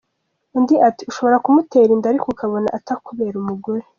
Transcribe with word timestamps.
Undi 0.57 0.75
ati 0.87 1.03
“Ushobora 1.11 1.41
kumutera 1.43 1.91
inda 1.95 2.07
ariko 2.11 2.27
ukabona 2.29 2.67
atakubera 2.77 3.35
umugore. 3.39 3.83